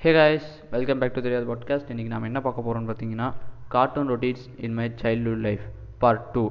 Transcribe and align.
Hey 0.00 0.10
guys 0.12 0.48
welcome 0.70 0.98
back 0.98 1.14
to 1.14 1.22
தெரியாத 1.22 1.46
podcast 1.48 1.88
இன்றைக்கி 1.90 2.12
நம்ம 2.12 2.26
என்ன 2.26 2.40
பார்க்க 2.40 2.64
போகிறோம்னு 2.66 2.90
பார்த்தீங்கன்னா 2.90 3.28
cartoon 3.68 4.10
routines 4.10 4.44
in 4.58 4.74
my 4.74 4.86
childhood 5.02 5.42
life 5.42 5.64
part 5.98 6.28
two 6.32 6.44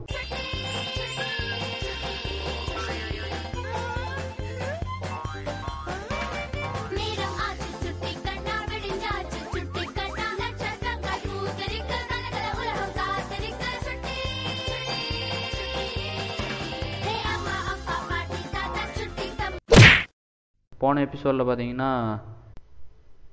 போன 20.73 21.01
எபிசோடில் 21.01 21.47
பார்த்தீங்கன்னா 21.47 21.91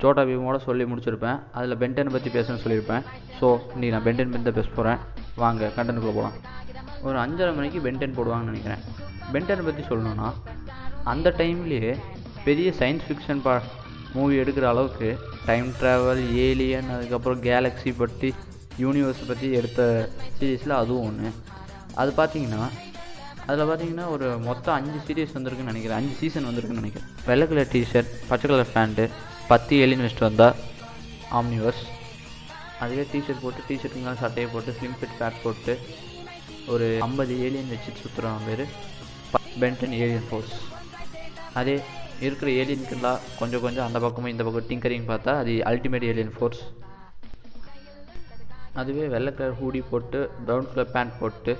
சோட்டா 0.00 0.22
பீமோட 0.28 0.56
சொல்லி 0.66 0.84
முடிச்சிருப்பேன். 0.90 1.38
அதில் 1.56 1.78
பென்டென் 1.82 2.12
பற்றி 2.14 2.30
பேசணும்னு 2.36 2.62
சொல்லியிருப்பேன். 2.64 3.04
ஸோ 3.38 3.46
இன்றைக்கி 3.74 3.92
நான் 3.94 4.06
பென்டென் 4.08 4.32
பற்றி 4.32 4.44
தான் 4.48 4.58
பேச 4.58 4.68
போகிறேன் 4.78 5.00
வாங்க 5.42 5.70
கண்டென்ட்டுக்குள்ளே 5.76 6.16
போகலாம் 6.18 6.36
ஒரு 7.08 7.16
அஞ்சரை 7.24 7.52
மணிக்கு 7.58 7.80
பென்டென் 7.86 8.16
போடுவாங்கன்னு 8.18 8.52
நினைக்கிறேன். 8.52 8.82
பென்டென் 9.34 9.66
பற்றி 9.68 9.82
சொல்லணும்னா 9.90 10.28
அந்த 11.12 11.28
டைம்லேயே 11.40 11.92
பெரிய 12.46 12.68
சயின்ஸ் 12.80 13.06
ஃபிக்ஷன் 13.08 13.42
பா 13.46 13.54
மூவி 14.16 14.34
எடுக்கிற 14.42 14.66
அளவுக்கு 14.72 15.08
டைம் 15.48 15.68
ட்ராவல் 15.80 16.22
ஏலியன் 16.46 16.90
அதுக்கப்புறம் 16.96 17.40
கேலக்ஸி 17.48 17.92
பற்றி 18.02 18.28
யூனிவர்ஸ் 18.82 19.22
பற்றி 19.30 19.48
எடுத்த 19.58 19.80
சீரீஸில் 20.36 20.80
அதுவும் 20.80 21.06
ஒன்று 21.08 21.30
அது 22.02 22.10
பார்த்தீங்கன்னா 22.20 22.62
அதில் 23.46 23.68
பார்த்தீங்கன்னா 23.70 24.06
ஒரு 24.14 24.26
மொத்தம் 24.48 24.74
அஞ்சு 24.76 24.98
சீரீஸ் 25.06 25.34
வந்திருக்குன்னு 25.36 25.72
நினைக்கிறேன். 25.72 25.98
அஞ்சு 26.00 26.14
சீசன் 26.20 26.48
வந்திருக்குன்னு 26.48 26.82
நினைக்கிறேன். 26.82 27.10
வெள்ளை 27.28 27.46
கலர் 27.50 27.72
டிஷர்ட் 27.74 28.12
பச்சை 28.30 28.46
கலர் 28.50 28.72
ஃபேண்ட்டு 28.72 29.06
பத்து 29.50 29.74
ஏலியன் 29.82 30.02
வச்சுட்டு 30.02 30.28
வந்தால் 30.28 30.56
ஆம்னிவர்ஸ் 31.38 31.82
அதுவே 32.80 33.04
டிஷர்ட் 33.10 33.42
போட்டு 33.42 33.64
டிஷர்ட்டுங்க 33.68 34.12
சட்டையை 34.20 34.48
போட்டு 34.50 34.74
ஸ்லிம் 34.76 34.96
ஃபிட் 34.98 35.18
பேட் 35.18 35.42
போட்டு 35.42 35.72
ஒரு 36.68 36.86
ஐம்பது 37.06 37.34
ஏலியன் 37.46 37.72
வச்சு 37.72 37.92
சுற்றுறான் 37.98 38.46
பேர் 38.46 38.64
பென்டன் 39.60 39.96
ஏலியன் 39.98 40.26
ஃபோர்ஸ் 40.28 40.54
அதே 41.56 41.76
இருக்கிற 42.20 42.48
ஏலியனுக்கெல்லாம் 42.60 43.22
கொஞ்சம் 43.38 43.62
கொஞ்சம் 43.64 43.86
அந்த 43.86 43.98
பக்கமும் 44.04 44.32
இந்த 44.32 44.44
பக்கம் 44.46 44.68
டிங்கரிங் 44.68 45.08
பார்த்தா 45.08 45.32
அது 45.40 45.54
அல்டிமேட் 45.70 46.06
ஏலியன் 46.10 46.34
ஃபோர்ஸ் 46.36 46.62
அதுவே 48.76 49.06
வெள்ளை 49.08 49.32
கலர் 49.32 49.58
ஹூடி 49.58 49.80
போட்டு 49.90 50.20
ப்ரௌன் 50.44 50.70
கலர் 50.70 50.92
பேண்ட் 50.94 51.18
போட்டு 51.20 51.52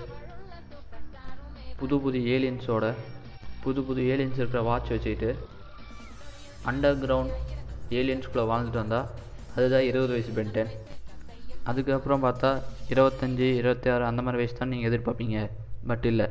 புது 1.79 1.97
புது 2.05 2.19
ஏலியன்ஸோட 2.35 2.87
புது 3.65 3.83
புது 3.87 4.01
ஏலியன்ஸ் 4.13 4.41
இருக்கிற 4.41 4.63
வாட்ச் 4.63 4.93
வச்சுக்கிட்டு 4.93 5.31
அண்டர் 6.67 6.99
கிரவுண்ட் 7.03 7.35
ஏலியன்ஸ்குள்ளே 8.01 8.45
வாழ்ந்துட்டு 8.51 8.81
வந்தால் 8.83 9.09
அதுதான் 9.57 9.87
இருபது 9.91 10.13
வயசு 10.15 10.33
பென்டன் 10.39 10.73
அதுக்கப்புறம் 11.71 12.25
பார்த்தா 12.25 12.51
இருபத்தஞ்சி 12.93 13.47
இருபத்தி 13.61 13.89
ஆறு 13.93 14.05
அந்த 14.09 14.23
மாதிரி 14.25 14.41
வயசு 14.41 14.57
தான் 14.59 14.73
நீங்கள் 14.73 14.89
எதிர்பார்ப்பீங்க. 14.91 15.37
பட் 15.91 16.07
இல்லை. 16.11 16.27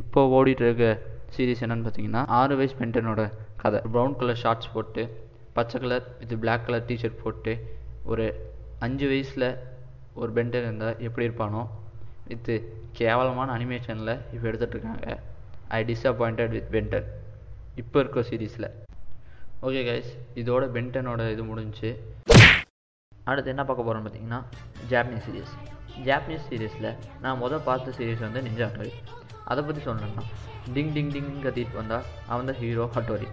இப்போ 0.00 0.20
ஓடிட்டு 0.36 0.64
இருக்க 0.66 0.86
சீரிஸ் 1.34 1.62
என்னன்னு 1.64 1.86
பார்த்தீங்கன்னா 1.86 2.22
ஆறு 2.38 2.54
வயசு 2.60 2.76
பென்டனோட 2.80 3.22
கதை. 3.62 3.80
ப்ரௌன் 3.94 4.16
கலர் 4.20 4.40
ஷார்ட்ஸ் 4.42 4.72
போட்டு 4.74 5.02
பச்சை 5.56 5.78
colour 5.82 6.04
with 6.20 6.34
black 6.42 6.66
colour 6.66 6.86
T-shirt 6.90 7.22
போட்டு 7.22 7.52
ஒரு 8.10 8.26
அஞ்சு 8.86 9.06
வயசில் 9.12 9.48
ஒரு 10.20 10.30
பென்டன் 10.36 10.66
இருந்தால் 10.66 11.00
எப்படி 11.06 11.26
இருப்பானோ 11.28 11.62
வித்து 12.30 12.54
கேவலமான 12.98 13.48
அனிமேஷனில் 13.58 14.14
இப்போ 14.34 14.44
எடுத்துகிட்ருக்காங்க 14.50 15.08
I 15.78 15.80
disappointed 15.90 16.54
with 16.56 16.70
Ben Ten 16.76 17.08
இப்போ 17.82 17.98
இருக்க 18.02 18.28
சீரீஸில் 18.30 18.68
ஓகே 19.62 19.80
கைஸ் 19.84 20.10
இதோட 20.36 20.64
பென்டனோட 20.74 21.22
இது 21.32 21.42
முடிஞ்சு. 21.44 21.88
அடுத்து 23.12 23.50
என்ன 23.50 23.62
பார்க்க 23.64 23.86
போகிறோம்னு 23.86 24.04
பார்த்தீங்கன்னா 24.04 24.40
ஜாப்பனீஸ் 24.90 25.24
சீரியஸ் 25.26 25.54
ஜாப்பனீஸ் 26.04 26.46
சீரியஸில் 26.48 26.88
நான் 27.20 27.38
முதல் 27.38 27.64
பார்த்த 27.64 27.94
சீரியஸ் 27.98 28.24
வந்து 28.26 28.42
நிஞ்சா 28.42 28.66
ஹட்டோரி 28.68 28.92
அதை 29.44 29.60
பற்றி 29.64 29.82
சொல்லணும்னா 29.82 30.24
டிங் 30.74 30.92
டிங் 30.94 31.10
டிங் 31.14 31.30
கத்திட்டு 31.44 31.76
வந்தால் 31.76 32.06
அவன் 32.28 32.48
தான் 32.50 32.58
ஹீரோ 32.60 32.86
ஹட்டோரி 32.96 33.28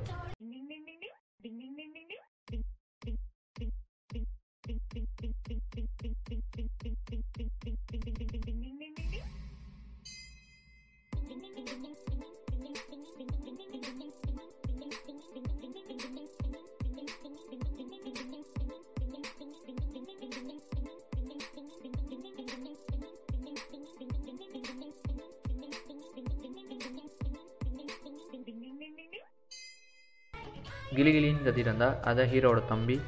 கிளிகிளின்னு 30.95 31.45
கத்திட்டு 31.45 31.57
இருந்தால் 31.57 31.99
அதான் 32.03 32.29
ஹீரோட 32.33 32.65
தம்பி 32.65 33.01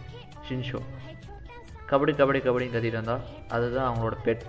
ஷின்ஷோ. 0.50 0.80
கபடி 1.90 2.14
கபடி 2.14 2.40
கபடின்னு 2.40 2.76
கத்திட்டு 2.76 3.22
அதுதான் 3.50 3.96
அவங்களோட 3.96 4.16
பெட் 4.26 4.42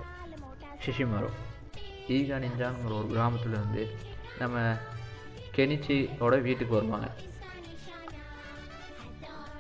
ஷிஷிமரோ 0.86 1.30
ஈகா 2.08 2.36
நிஞ்சாங்கிற 2.44 2.98
ஒரு 2.98 3.06
கிராமத்தில் 3.08 3.50
இருந்து 3.50 3.96
நம்ம 4.38 4.74
கெனிச்சியோட 5.56 6.42
வீட்டுக்கு 6.42 6.74
வருவாங்க. 6.74 7.10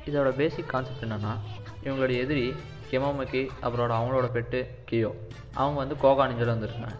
இதோட 0.06 0.30
பேசிக் 0.30 0.68
கான்செப்ட் 0.68 1.04
என்னன்னா 1.04 1.38
இவங்களோட 1.84 2.16
எதிரி 2.18 2.54
கெமோமக்கி 2.90 3.48
அப்புறம் 3.60 3.90
அவங்களோட 3.90 4.36
பெட்டு 4.36 4.66
கியோ. 4.90 5.10
அவங்க 5.54 5.78
வந்து 5.78 5.96
கோகா 5.96 6.26
நிஞ்சில் 6.26 6.54
வந்துருக்காங்க 6.54 6.96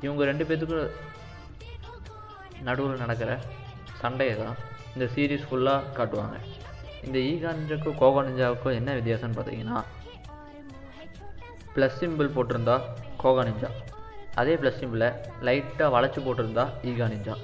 இவங்க 0.00 0.24
ரெண்டு 0.24 0.44
பேர்த்துக்கும் 0.44 0.90
நடுவில் 2.62 2.98
நடக்கிற 2.98 3.40
சண்டையை 4.00 4.36
தான் 4.36 4.74
இந்த 4.96 5.06
சீரீஸ் 5.14 5.46
ஃபுல்லாக 5.48 5.90
காட்டுவாங்க. 5.96 6.36
இந்த 7.06 7.18
ஈகா 7.32 7.50
நிஞ்சாவுக்கும் 7.56 8.28
நிஞ்சாவுக்கும் 8.28 8.76
என்ன 8.78 8.90
வித்தியாசம்னு 8.98 9.36
பார்த்தீங்கன்னா 9.38 9.78
ப்ளஸ் 11.74 11.98
சிம்பிள் 12.02 12.34
போட்டிருந்தா 12.36 12.76
கோகா 13.22 13.42
நிஞ்சா. 13.48 13.70
அதே 14.40 14.54
ப்ளஸ் 14.62 14.80
சிம்பிளை 14.82 15.08
லைட்டாக 15.46 15.88
வளைச்சி 15.96 16.20
போட்டிருந்தா 16.26 16.64
ஈகா 16.90 17.06
நிஞ்சா. 17.14 17.34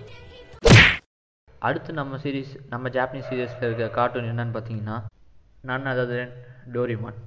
அடுத்து 1.68 1.90
நம்ம 2.00 2.18
சீரீஸ் 2.22 2.54
நம்ம 2.72 2.88
ஜாப்பனீஸ் 2.96 3.28
சீரீஸில் 3.30 3.66
இருக்க 3.69 3.88
கார்ட்டூன் 3.98 4.30
என்னன்னு 4.30 4.54
பார்த்தீங்கன்னா 4.56 4.96
நான் 5.69 5.90
அதாவது 5.92 6.19
டோரிமான் 6.74 7.19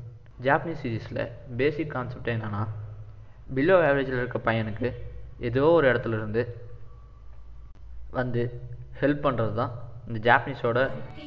ஜாப்பனீஸ் 0.45 0.83
சீரீஸில் 0.83 1.21
பேசிக் 1.59 1.93
கான்செப்ட் 1.95 2.33
என்னென்னா 2.35 2.63
பிலோ 3.57 3.75
ஆவரேஜில் 3.89 4.21
இருக்க 4.21 4.39
பையனுக்கு 4.47 4.89
ஏதோ 5.49 5.63
ஒரு 5.77 5.85
இடத்துல 5.91 6.17
இருந்து 6.19 6.43
வந்து 8.19 8.43
ஹெல்ப் 9.01 9.25
பண்ணுறது 9.25 9.53
தான் 9.61 9.73
இந்த 10.07 10.19
ஜாப்பனீஸோட 10.25 10.79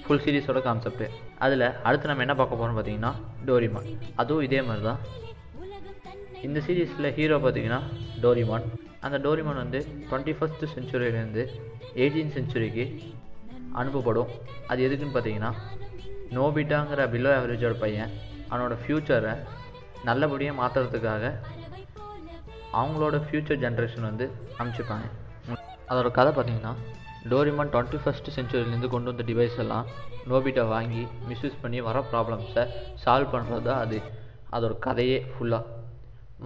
ஃபுல் 0.05 0.23
சீரீஸோட 0.25 0.59
கான்செப்ட் 0.63 1.05
அதில் 1.39 1.67
அடுத்து 1.83 2.11
நம்ம 2.11 2.23
என்ன 2.23 2.35
பார்க்க 2.35 2.61
போகிறோம் 2.61 2.77
பார்த்தீங்கன்னா 2.77 3.13
டோரிமான் 3.45 3.89
அதுவும் 4.17 4.45
இதே 4.45 4.61
மாதிரி 4.63 4.83
தான் 4.83 5.01
இந்த 6.43 6.59
சீரீஸில் 6.61 7.15
ஹீரோ 7.15 7.37
பார்த்தீங்கன்னா 7.37 7.81
டோரிமான் 8.21 8.67
அந்த 9.01 9.17
டோரிமான் 9.19 9.55
வந்து 9.55 9.81
டுவெண்ட்டி 10.09 10.35
ஃபஸ்ட்டு 10.39 10.71
செஞ்சுரியிலேருந்து 10.75 11.43
எயிட்டீன் 11.95 12.35
செஞ்சுரிக்கு 12.35 12.85
அனுப்பப்படும். 13.75 14.31
அது 14.69 14.81
எதுக்குன்னு 14.87 15.15
பார்த்தீங்கன்னா 15.15 15.51
நோபிட்டாங்கிற 16.33 17.03
பிலோ 17.09 17.31
ஆவரேஜோட 17.37 17.75
பையன் 17.79 18.13
அவனோட 18.51 18.75
ஃப்யூச்சரை 18.83 19.35
நல்லபடியாக 20.05 20.59
மாற்றுறதுக்காக 20.61 21.25
அவங்களோட 22.73 23.17
ஃப்யூச்சர் 23.27 23.63
ஜென்ரேஷன் 23.63 24.09
வந்து 24.11 24.27
அமைச்சிருப்பாங்க 24.59 25.07
அதோட 25.89 26.09
கதை 26.11 26.33
பார்த்தீங்கன்னா 26.33 26.73
டோரிமான் 27.31 27.73
டுவெண்ட்டி 27.75 27.99
ஃபஸ்ட் 28.03 28.29
செஞ்சுரியிலேருந்து 28.37 28.89
கொண்டு 28.95 29.11
வந்த 29.11 29.25
டிவைஸ் 29.31 29.59
எல்லாம் 29.65 29.87
நோபிட்டை 30.31 30.65
வாங்கி 30.75 31.03
மிஸ்யூஸ் 31.31 31.61
பண்ணி 31.63 31.79
வர 31.89 31.99
ப்ராப்ளம்ஸை 32.13 32.65
சால்வ் 33.05 33.33
பண்ணுறது 33.35 33.67
தான் 33.69 33.83
அது. 33.85 33.99
அதோட 34.57 34.75
கதையே 34.87 35.19
ஃபுல்லாக 35.33 35.77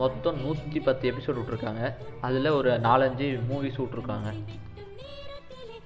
மொத்தம் 0.00 0.38
நூற்றி 0.44 0.78
பத்து 0.86 1.04
எபிசோட் 1.10 1.40
விட்ருக்காங்க 1.40 1.82
அதில் 2.26 2.56
ஒரு 2.58 2.70
நாலஞ்சு 2.86 3.26
மூவிஸ் 3.50 3.80
விட்ருக்காங்க 3.82 4.28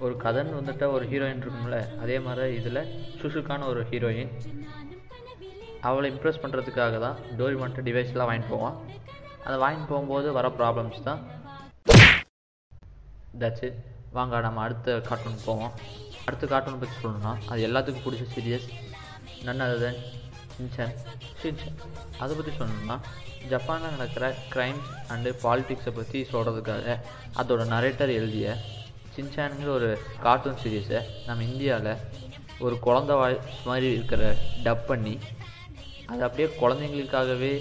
ஒரு 0.04 0.14
கதைன்னு 0.24 0.58
வந்துட்டு 0.60 0.86
ஒரு 0.94 1.04
ஹீரோயின் 1.10 1.42
இருக்கும்ல 1.42 1.76
அதே 2.02 2.16
மாதிரி 2.26 2.54
இதில் 2.58 2.80
சுஷுக்கான 3.20 3.66
ஒரு 3.72 3.82
ஹீரோயின் 3.90 4.32
அவளை 5.88 6.06
இம்ப்ரெஸ் 6.12 6.42
பண்ணுறதுக்காக 6.42 7.00
தான் 7.06 7.18
டோரிமான்ட்டு 7.38 7.86
டிவைஸ்லாம் 7.88 8.28
வாங்கிட்டு 8.30 8.52
போவான். 8.54 8.76
அதை 9.46 9.56
வாங்கிட்டு 9.64 9.90
போகும்போது 9.92 10.28
வர 10.38 10.46
ப்ராப்ளம்ஸ் 10.60 11.06
தான். 11.08 11.20
தட்ஸ் 13.42 13.64
இட் 13.68 13.78
வாங்க 14.16 14.40
நம்ம 14.40 14.60
அடுத்த 14.60 15.00
கார்ட்டூன் 15.00 15.44
போவோம். 15.44 15.72
அடுத்த 16.26 16.44
கார்ட்டூன் 16.46 16.78
பற்றி 16.78 16.96
சொல்லணும்னா 16.98 17.32
அது 17.46 17.60
எல்லாத்துக்கும் 17.68 18.04
பிடிச்ச 18.06 18.26
சீரியஸ் 18.34 18.68
நன் 19.44 19.98
சின்சன் 20.56 20.94
சின்சன் 21.40 21.78
அதை 22.18 22.36
பற்றி 22.36 22.52
சொல்லணும்னா 22.52 22.96
ஜப்பானில் 23.48 23.90
நடக்கிற 23.90 24.26
க்ரைம்ஸ் 24.50 24.88
அண்டு 25.08 25.30
பாலிட்டிக்ஸை 25.42 25.92
பற்றி 25.92 26.26
சொல்கிறதுக்காக 26.32 26.94
அதோட 27.36 27.64
நரேட்டர் 27.66 28.12
எழுதிய 28.12 28.46
ஷின்சானுங்கிற 29.14 29.70
ஒரு 29.70 29.90
கார்ட்டூன் 30.22 30.60
சீரீஸை 30.62 31.00
நம்ம 31.26 31.42
இந்தியாவில் 31.42 31.92
ஒரு 32.58 32.78
குழந்த 32.82 33.12
வாய் 33.14 33.38
மாதிரி 33.64 33.92
இருக்கிற 33.92 34.22
டப் 34.64 34.86
பண்ணி 34.86 35.14
அது 36.06 36.22
அப்படியே 36.22 36.48
குழந்தைங்களுக்காகவே 36.60 37.52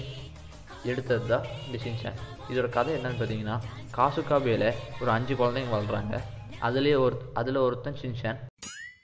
எடுத்தது 0.84 1.26
தான் 1.26 1.46
இந்த 1.66 1.78
சின்சான் 1.84 2.18
இதோட 2.48 2.68
கதை 2.68 2.94
என்னன்னு 2.94 3.18
பார்த்தீங்கன்னா 3.18 3.56
காசுகாபேல 3.96 4.66
ஒரு 5.00 5.10
அஞ்சு 5.10 5.34
குழந்தைங்க 5.34 5.74
வாழ்கிறாங்க 5.74 6.16
அதுலேயே 6.66 6.98
ஒரு 6.98 7.16
அதில் 7.34 7.56
ஒருத்தன் 7.56 7.98
ஷின்சான் 8.00 8.40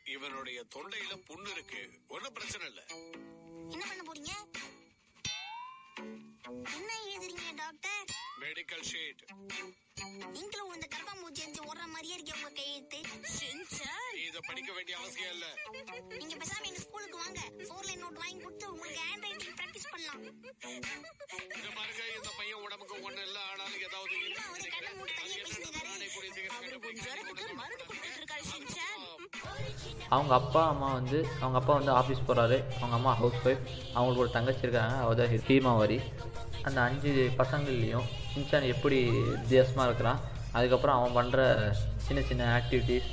இவனுடைய 0.04 0.64
தொண்டையில 0.74 1.12
புண்ணு 1.28 1.50
இருக்கு. 1.52 1.80
ஒண்ணும் 2.08 2.32
பிரச்சனை 2.32 2.66
இல்ல. 2.66 2.82
என்ன 3.70 3.84
பண்ண 3.88 4.02
போறீங்க? 4.08 4.32
என்ன 6.76 6.90
எழுதுறீங்க 7.06 7.54
டாக்டர்? 7.56 8.04
மெடிக்கல் 8.40 8.84
ஷீட் 8.90 9.22
நீங்களும் 10.34 10.72
இந்த 10.76 10.86
கரப்பாம்பூச்சி 10.92 11.42
எரிஞ்சு 11.44 11.62
ஓடுற 11.68 11.84
மாதிரியே 11.92 12.14
இருக்கே 12.16 12.34
உங்க 12.38 12.50
கையெழுத்து 12.58 12.98
இத 14.26 14.38
படிக்க 14.48 14.70
வேண்டிய 14.76 14.94
அவசியம் 15.00 15.32
இல்ல. 15.34 15.46
நீங்க 16.20 16.34
பேசாம 16.40 16.66
எங்க 16.70 16.80
ஸ்கூலுக்கு 16.84 17.18
வாங்க. 17.22 17.40
ஃபோர் 17.66 17.86
லைன் 17.88 18.02
நோட் 18.04 18.18
வாங்கி 18.22 18.38
கொடுத்து 18.44 18.66
உங்களுக்கு 18.72 19.00
ஹேண்ட் 19.06 19.24
ரைட்டிங் 19.26 19.56
பிராக்டிஸ் 19.58 19.88
பண்ணலாம். 19.92 20.22
இத 21.58 21.68
பாருங்க 21.78 22.02
இந்த 22.16 22.30
பையன் 22.38 22.62
உடம்புக்கு 22.66 22.96
ஒண்ணு 23.06 23.22
இல்ல 23.28 23.38
ஆனாலும் 23.50 23.82
ஏதாவது 23.88 24.14
என்ன 24.28 24.40
அவரு 24.48 24.68
கண்ணை 24.74 24.92
மூடி 24.98 25.12
தனியா 25.20 25.38
பேசிக்கிறாரு 25.44 25.90
அவருக்கு 26.56 26.92
ஜுரத்துக்கு 27.02 27.46
மருந்து 27.60 27.84
கொடுத்துட்டு 27.88 28.18
இருக்காரு 28.20 28.44
சென்சார். 28.52 29.04
அவங்க 30.16 30.32
அப்பா 30.40 30.62
அம்மா 30.72 30.88
வந்து 30.98 31.18
அவங்க 31.42 31.58
அப்பா 31.62 31.74
வந்து 31.80 31.92
ஆஃபீஸ் 32.00 32.26
போகிறாரு 32.28 32.58
அவங்க 32.80 32.96
அம்மா 33.00 33.14
ஹவுஸ் 33.20 33.40
ஒய்ஃப் 33.46 33.64
அவங்களுக்கு 33.94 34.24
ஒரு 34.24 34.34
தங்கச்சி 34.38 34.66
இருக்காங்க. 34.66 34.96
அவள் 35.04 35.20
தான் 35.20 35.32
ஹீமாவரி. 35.48 35.98
அந்த 36.68 36.78
அஞ்சு 36.88 37.12
பசங்கள்லேயும் 37.40 38.08
சின்சான் 38.34 38.70
எப்படி 38.74 38.98
வித்தியாசமாக 39.10 39.88
இருக்கிறான் 39.88 40.20
அதுக்கப்புறம் 40.52 40.96
அவன் 40.98 41.16
பண்ணுற 41.18 41.40
சின்ன 42.06 42.22
சின்ன 42.22 42.44
ஆக்டிவிட்டீஸ் 42.58 43.10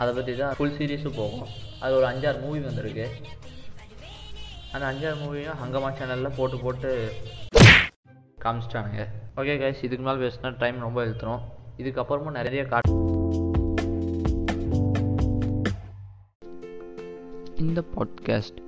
அதை 0.00 0.14
பற்றி 0.14 0.36
தான் 0.36 0.54
ஃபுல் 0.58 0.76
சீரீஸும் 0.78 1.16
போகும். 1.16 1.46
அது 1.80 1.94
ஒரு 1.94 2.06
அஞ்சாறு 2.06 2.40
மூவி 2.40 2.58
வந்திருக்கு. 2.58 3.06
அந்த 4.72 4.84
அஞ்சாறு 4.90 5.16
மூவியும் 5.22 5.60
ஹங்கமா 5.62 5.90
சேனலில் 5.98 6.36
போட்டு 6.36 6.58
போட்டு 6.58 6.90
காமிச்சிட்டானுங்க. 8.44 9.04
ஓகே 9.36 9.54
கைஸ் 9.62 9.84
இதுக்கு 9.86 10.04
மேலே 10.06 10.18
பேசினா 10.24 10.50
டைம் 10.58 10.84
ரொம்ப 10.86 11.04
இழுத்துரும். 11.04 11.42
இதுக்கப்புறமும் 11.78 12.38
நிறைய 12.40 12.64
காட்டு 12.64 12.96
இந்த 17.64 17.82
பாட்காஸ்ட் 17.94 18.60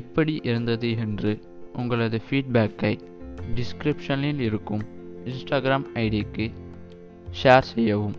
எப்படி 0.00 0.40
இருந்தது 0.42 0.90
என்று 1.04 1.32
உங்களது 1.76 2.20
ஃபீட்பேக்கை 2.30 2.92
டிஸ்கிரிப்ஷனில் 3.56 4.42
இருக்கும். 4.48 4.93
இன்ஸ்டாகிராம் 5.25 5.85
ஐடிக்கு 5.95 6.45
ஷேர் 7.33 7.69
செய்யவும் 7.71 8.17